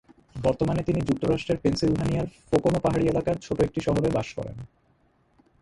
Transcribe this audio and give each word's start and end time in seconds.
বর্তমানে 0.35 0.81
তিনি 0.83 0.99
যুক্তরাষ্ট্রের 1.01 1.61
পেনসিলভানিয়ার 1.63 2.27
ফোকোনো 2.49 2.77
পাহাড়ি 2.79 3.05
এলাকার 3.07 3.37
ছোট 3.37 3.57
একটি 3.61 3.79
শহরে 3.81 4.09
বাস 4.09 4.27
করেন। 4.33 4.57